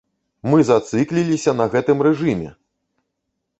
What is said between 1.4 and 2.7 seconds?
на гэтым рэжыме!